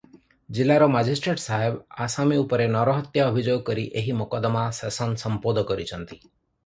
ଜିଲ୍ଲାର 0.57 0.85
ମାଜିଷ୍ଟ୍ରେଟ 0.93 1.41
ସାହେବ 1.43 1.99
ଆସାମୀ 2.07 2.39
ଉପରେ 2.45 2.65
ନରହତ୍ୟା 2.77 3.27
ଅଭିଯୋଗ 3.33 3.63
କରି 3.71 3.87
ଏହି 4.03 4.17
ମକଦ୍ଦମା 4.23 4.65
ସେସନ୍ 4.79 5.15
ସମ୍ପୋଦ 5.25 5.69
କରିଛନ୍ତି। 5.73 6.15